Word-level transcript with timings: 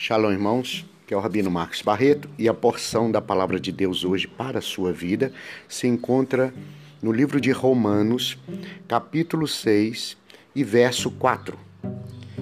Shalom, 0.00 0.30
irmãos, 0.30 0.86
que 1.08 1.12
é 1.12 1.16
o 1.16 1.20
Rabino 1.20 1.50
Marcos 1.50 1.82
Barreto, 1.82 2.30
e 2.38 2.48
a 2.48 2.54
porção 2.54 3.10
da 3.10 3.20
palavra 3.20 3.58
de 3.58 3.72
Deus 3.72 4.04
hoje 4.04 4.28
para 4.28 4.60
a 4.60 4.62
sua 4.62 4.92
vida 4.92 5.32
se 5.68 5.88
encontra 5.88 6.54
no 7.02 7.10
livro 7.10 7.40
de 7.40 7.50
Romanos, 7.50 8.38
capítulo 8.86 9.48
6 9.48 10.16
e 10.54 10.62
verso 10.62 11.10
4. 11.10 11.58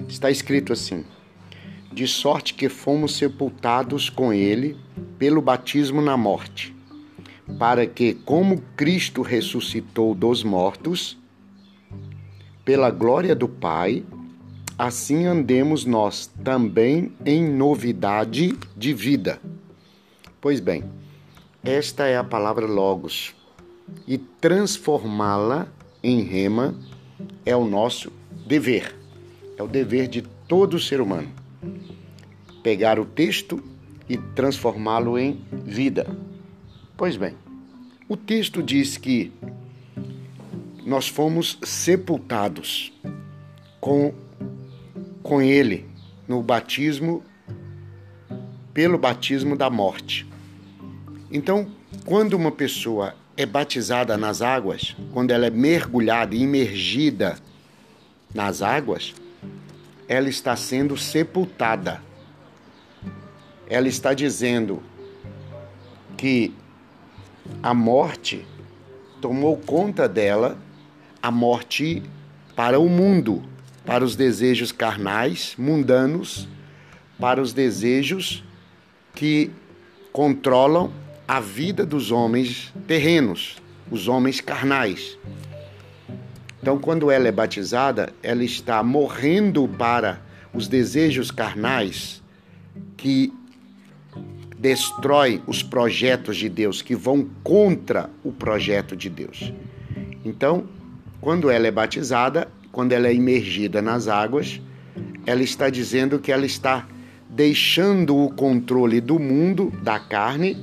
Está 0.07 0.29
escrito 0.29 0.71
assim: 0.71 1.03
De 1.91 2.05
sorte 2.07 2.53
que 2.53 2.69
fomos 2.69 3.17
sepultados 3.17 4.07
com 4.07 4.31
ele 4.31 4.77
pelo 5.17 5.41
batismo 5.41 5.99
na 5.99 6.15
morte, 6.15 6.75
para 7.57 7.87
que, 7.87 8.13
como 8.13 8.61
Cristo 8.75 9.23
ressuscitou 9.23 10.13
dos 10.13 10.43
mortos, 10.43 11.17
pela 12.63 12.91
glória 12.91 13.35
do 13.35 13.49
Pai, 13.49 14.05
assim 14.77 15.25
andemos 15.25 15.85
nós 15.85 16.27
também 16.43 17.11
em 17.25 17.49
novidade 17.49 18.57
de 18.75 18.93
vida. 18.93 19.41
Pois 20.39 20.59
bem, 20.59 20.83
esta 21.63 22.05
é 22.05 22.17
a 22.17 22.23
palavra 22.23 22.67
Logos, 22.67 23.33
e 24.07 24.17
transformá-la 24.17 25.67
em 26.03 26.21
rema 26.21 26.75
é 27.45 27.55
o 27.55 27.65
nosso 27.65 28.11
dever, 28.45 28.95
é 29.57 29.63
o 29.63 29.67
dever 29.67 30.07
de 30.07 30.21
todo 30.47 30.79
ser 30.79 31.01
humano. 31.01 31.29
Pegar 32.61 32.99
o 32.99 33.05
texto 33.05 33.63
e 34.07 34.17
transformá-lo 34.17 35.17
em 35.17 35.41
vida. 35.51 36.07
Pois 36.95 37.17
bem, 37.17 37.35
o 38.07 38.15
texto 38.15 38.61
diz 38.61 38.97
que 38.97 39.31
nós 40.85 41.07
fomos 41.07 41.57
sepultados 41.63 42.93
com 43.81 44.13
com 45.27 45.41
ele 45.41 45.85
no 46.25 46.41
batismo, 46.41 47.21
pelo 48.73 48.97
batismo 48.97 49.57
da 49.57 49.69
morte. 49.69 50.25
Então, 51.29 51.69
quando 52.05 52.33
uma 52.33 52.49
pessoa 52.51 53.13
é 53.35 53.45
batizada 53.45 54.17
nas 54.17 54.41
águas, 54.41 54.95
quando 55.11 55.31
ela 55.31 55.45
é 55.45 55.49
mergulhada 55.49 56.33
imergida 56.33 57.37
nas 58.33 58.61
águas, 58.61 59.13
ela 60.07 60.29
está 60.29 60.55
sendo 60.55 60.95
sepultada. 60.95 62.01
Ela 63.69 63.89
está 63.89 64.13
dizendo 64.13 64.81
que 66.15 66.53
a 67.61 67.73
morte 67.73 68.47
tomou 69.19 69.57
conta 69.57 70.07
dela, 70.07 70.57
a 71.21 71.29
morte 71.29 72.01
para 72.55 72.79
o 72.79 72.87
mundo 72.87 73.43
para 73.87 74.03
os 74.03 74.17
desejos 74.17 74.73
carnais, 74.73 75.55
mundanos, 75.57 76.45
para 77.17 77.41
os 77.41 77.53
desejos 77.53 78.43
que 79.15 79.49
controlam 80.11 80.91
a 81.25 81.39
vida 81.39 81.85
dos 81.85 82.11
homens 82.11 82.73
terrenos, 82.85 83.55
os 83.89 84.09
homens 84.09 84.41
carnais. 84.41 85.17
Então, 86.61 86.77
quando 86.77 87.09
ela 87.09 87.29
é 87.29 87.31
batizada, 87.31 88.13
ela 88.21 88.43
está 88.43 88.83
morrendo 88.83 89.65
para 89.69 90.21
os 90.53 90.67
desejos 90.67 91.31
carnais 91.31 92.21
que 92.97 93.33
destrói 94.59 95.41
os 95.47 95.63
projetos 95.63 96.35
de 96.35 96.49
Deus, 96.49 96.81
que 96.81 96.93
vão 96.93 97.29
contra 97.41 98.09
o 98.21 98.33
projeto 98.33 98.97
de 98.97 99.09
Deus. 99.09 99.53
Então, 100.25 100.67
quando 101.21 101.49
ela 101.49 101.67
é 101.67 101.71
batizada, 101.71 102.49
quando 102.77 102.91
ela 102.91 103.07
é 103.07 103.13
imergida 103.15 103.81
nas 103.81 104.07
águas, 104.07 104.61
ela 105.25 105.41
está 105.41 105.67
dizendo 105.67 106.19
que 106.19 106.31
ela 106.31 106.45
está 106.45 106.87
deixando 107.27 108.15
o 108.15 108.29
controle 108.29 109.01
do 109.01 109.17
mundo, 109.17 109.73
da 109.81 109.99
carne, 109.99 110.55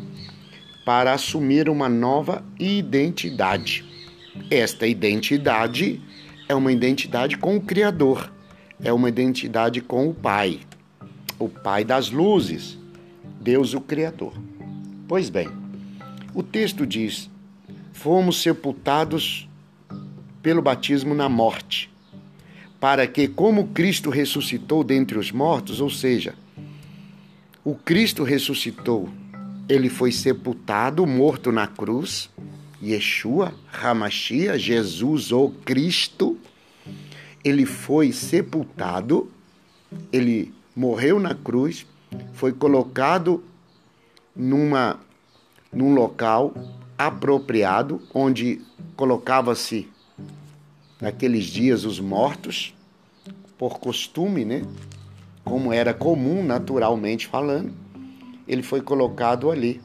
para 0.86 1.12
assumir 1.12 1.69
uma 1.69 1.88
nova 1.88 2.44
identidade. 2.56 3.84
Esta 4.48 4.86
identidade 4.86 6.00
é 6.48 6.54
uma 6.54 6.70
identidade 6.70 7.36
com 7.36 7.56
o 7.56 7.60
Criador, 7.60 8.32
é 8.81 8.92
uma 8.92 9.08
identidade 9.08 9.81
com 9.81 10.08
o 10.08 10.14
Pai, 10.14 10.60
o 11.36 11.48
Pai 11.48 11.84
das 11.84 12.12
luzes, 12.12 12.78
Deus 13.41 13.75
o 13.75 13.81
Criador. 13.81 14.34
Pois 15.08 15.28
bem, 15.28 15.48
o 16.32 16.44
texto 16.44 16.86
diz: 16.86 17.28
fomos 17.92 18.41
sepultados 18.41 19.48
pelo 20.41 20.62
batismo 20.62 21.12
na 21.12 21.28
morte 21.28 21.92
para 22.84 23.06
que, 23.06 23.26
como 23.26 23.68
Cristo 23.68 24.10
ressuscitou 24.10 24.84
dentre 24.84 25.18
os 25.18 25.32
mortos, 25.32 25.80
ou 25.80 25.88
seja, 25.88 26.34
o 27.64 27.74
Cristo 27.74 28.22
ressuscitou, 28.24 29.08
ele 29.66 29.88
foi 29.88 30.12
sepultado, 30.12 31.06
morto 31.06 31.50
na 31.50 31.66
cruz, 31.66 32.28
Yeshua, 32.82 33.54
Hamashia, 33.72 34.58
Jesus 34.58 35.32
ou 35.32 35.50
Cristo, 35.64 36.36
ele 37.42 37.64
foi 37.64 38.12
sepultado, 38.12 39.30
ele 40.12 40.52
morreu 40.76 41.18
na 41.18 41.34
cruz, 41.34 41.86
foi 42.34 42.52
colocado 42.52 43.42
numa 44.36 45.00
num 45.72 45.94
local 45.94 46.52
apropriado 46.98 48.02
onde 48.12 48.60
colocava-se 48.94 49.88
naqueles 51.04 51.44
dias 51.44 51.84
os 51.84 52.00
mortos, 52.00 52.75
por 53.59 53.78
costume, 53.78 54.42
né? 54.42 54.62
Como 55.44 55.70
era 55.70 55.92
comum, 55.92 56.42
naturalmente 56.42 57.26
falando, 57.26 57.75
ele 58.48 58.62
foi 58.62 58.81
colocado 58.81 59.50
ali, 59.50 59.82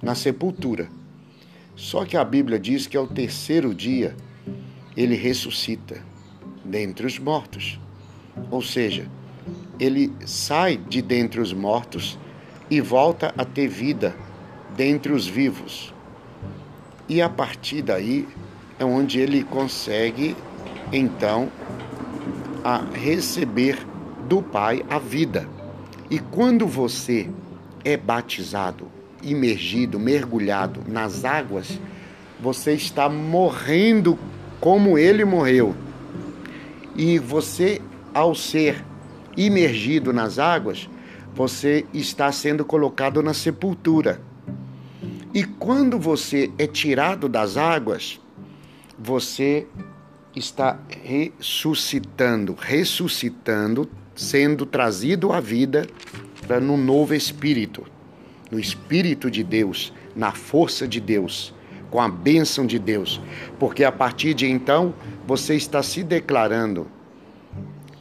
na 0.00 0.14
sepultura. 0.14 0.88
Só 1.74 2.04
que 2.04 2.16
a 2.16 2.24
Bíblia 2.24 2.60
diz 2.60 2.86
que 2.86 2.96
ao 2.96 3.08
terceiro 3.08 3.74
dia 3.74 4.14
ele 4.96 5.16
ressuscita 5.16 6.00
dentre 6.64 7.08
os 7.08 7.18
mortos. 7.18 7.80
Ou 8.48 8.62
seja, 8.62 9.10
ele 9.80 10.12
sai 10.24 10.76
de 10.76 11.02
dentre 11.02 11.40
os 11.40 11.52
mortos 11.52 12.16
e 12.70 12.80
volta 12.80 13.34
a 13.36 13.44
ter 13.44 13.66
vida 13.66 14.14
dentre 14.76 15.12
os 15.12 15.26
vivos. 15.26 15.92
E 17.08 17.20
a 17.20 17.28
partir 17.28 17.82
daí 17.82 18.28
é 18.78 18.84
onde 18.84 19.18
ele 19.18 19.42
consegue 19.42 20.36
então 20.92 21.50
a 22.62 22.84
receber 22.92 23.78
do 24.28 24.42
Pai 24.42 24.84
a 24.88 24.98
vida. 24.98 25.48
E 26.10 26.18
quando 26.18 26.66
você 26.66 27.28
é 27.84 27.96
batizado, 27.96 28.86
imergido, 29.22 29.98
mergulhado 29.98 30.82
nas 30.86 31.24
águas, 31.24 31.80
você 32.40 32.72
está 32.74 33.08
morrendo 33.08 34.18
como 34.60 34.98
ele 34.98 35.24
morreu. 35.24 35.74
E 36.94 37.18
você, 37.18 37.80
ao 38.12 38.34
ser 38.34 38.84
imergido 39.36 40.12
nas 40.12 40.38
águas, 40.38 40.88
você 41.34 41.86
está 41.94 42.30
sendo 42.30 42.64
colocado 42.64 43.22
na 43.22 43.32
sepultura. 43.32 44.20
E 45.32 45.44
quando 45.44 45.98
você 45.98 46.50
é 46.58 46.66
tirado 46.66 47.28
das 47.28 47.56
águas, 47.56 48.20
você 48.98 49.66
está 50.34 50.78
ressuscitando, 51.02 52.56
ressuscitando, 52.58 53.88
sendo 54.14 54.64
trazido 54.64 55.32
à 55.32 55.40
vida 55.40 55.86
no 56.60 56.76
novo 56.76 57.14
espírito, 57.14 57.84
no 58.50 58.58
espírito 58.58 59.30
de 59.30 59.42
Deus, 59.42 59.92
na 60.14 60.32
força 60.32 60.86
de 60.86 61.00
Deus, 61.00 61.54
com 61.90 62.00
a 62.00 62.08
bênção 62.08 62.66
de 62.66 62.78
Deus, 62.78 63.20
porque 63.58 63.84
a 63.84 63.92
partir 63.92 64.34
de 64.34 64.46
então 64.46 64.94
você 65.26 65.54
está 65.54 65.82
se 65.82 66.02
declarando 66.02 66.86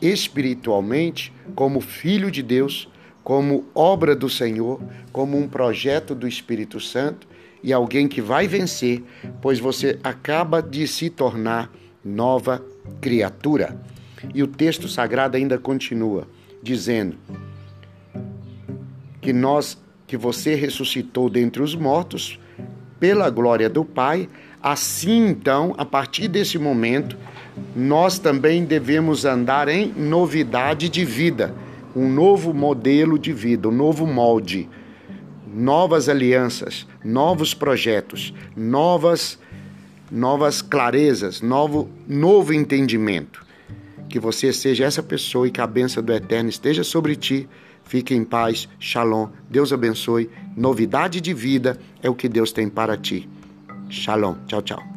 espiritualmente 0.01 1.31
como 1.55 1.79
filho 1.79 2.31
de 2.31 2.41
Deus, 2.41 2.89
como 3.23 3.65
obra 3.75 4.15
do 4.15 4.29
Senhor, 4.29 4.81
como 5.11 5.37
um 5.37 5.47
projeto 5.47 6.15
do 6.15 6.27
Espírito 6.27 6.79
Santo 6.79 7.27
e 7.63 7.71
alguém 7.71 8.07
que 8.07 8.21
vai 8.21 8.47
vencer, 8.47 9.03
pois 9.41 9.59
você 9.59 9.99
acaba 10.03 10.61
de 10.61 10.87
se 10.87 11.09
tornar 11.09 11.71
nova 12.03 12.63
criatura. 12.99 13.79
E 14.33 14.43
o 14.43 14.47
texto 14.47 14.87
sagrado 14.87 15.37
ainda 15.37 15.57
continua 15.57 16.27
dizendo 16.61 17.17
que 19.19 19.33
nós 19.33 19.77
que 20.11 20.17
você 20.17 20.55
ressuscitou 20.55 21.29
dentre 21.29 21.61
os 21.61 21.73
mortos 21.73 22.37
pela 22.99 23.29
glória 23.29 23.69
do 23.69 23.85
Pai, 23.85 24.27
assim 24.61 25.25
então, 25.25 25.73
a 25.77 25.85
partir 25.85 26.27
desse 26.27 26.59
momento, 26.59 27.17
nós 27.73 28.19
também 28.19 28.65
devemos 28.65 29.23
andar 29.23 29.69
em 29.69 29.87
novidade 29.87 30.89
de 30.89 31.05
vida, 31.05 31.55
um 31.95 32.11
novo 32.11 32.53
modelo 32.53 33.17
de 33.17 33.31
vida, 33.31 33.69
um 33.69 33.71
novo 33.71 34.05
molde, 34.05 34.69
novas 35.47 36.09
alianças, 36.09 36.85
novos 37.05 37.53
projetos, 37.53 38.33
novas 38.53 39.39
novas 40.11 40.61
clarezas, 40.61 41.41
novo, 41.41 41.89
novo 42.07 42.53
entendimento. 42.53 43.45
Que 44.09 44.19
você 44.19 44.51
seja 44.51 44.83
essa 44.83 45.01
pessoa 45.01 45.47
e 45.47 45.51
que 45.51 45.61
a 45.61 45.67
bênção 45.67 46.03
do 46.03 46.11
Eterno 46.11 46.49
esteja 46.49 46.83
sobre 46.83 47.15
ti 47.15 47.47
Fique 47.91 48.15
em 48.15 48.23
paz. 48.23 48.69
Shalom. 48.79 49.27
Deus 49.49 49.73
abençoe. 49.73 50.29
Novidade 50.55 51.19
de 51.19 51.33
vida 51.33 51.77
é 52.01 52.09
o 52.09 52.15
que 52.15 52.29
Deus 52.29 52.53
tem 52.53 52.69
para 52.69 52.95
ti. 52.95 53.27
Shalom. 53.89 54.35
Tchau, 54.47 54.61
tchau. 54.61 54.90